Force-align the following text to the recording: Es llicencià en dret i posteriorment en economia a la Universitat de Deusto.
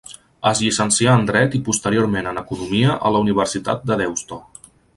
Es 0.51 0.61
llicencià 0.61 1.11
en 1.17 1.27
dret 1.27 1.57
i 1.59 1.61
posteriorment 1.67 2.29
en 2.31 2.41
economia 2.43 2.95
a 3.09 3.13
la 3.17 3.21
Universitat 3.27 3.85
de 3.91 3.99
Deusto. 4.05 4.41